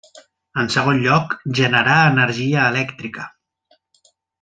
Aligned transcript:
En 0.63 0.71
segon 0.75 1.01
lloc, 1.03 1.37
generar 1.61 2.01
energia 2.15 2.67
elèctrica. 2.75 3.31